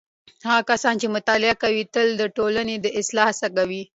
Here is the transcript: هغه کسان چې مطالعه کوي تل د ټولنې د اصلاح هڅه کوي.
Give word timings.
هغه 0.47 0.63
کسان 0.71 0.95
چې 1.01 1.07
مطالعه 1.15 1.55
کوي 1.63 1.83
تل 1.93 2.07
د 2.17 2.23
ټولنې 2.37 2.75
د 2.79 2.87
اصلاح 2.99 3.27
هڅه 3.31 3.47
کوي. 3.57 3.81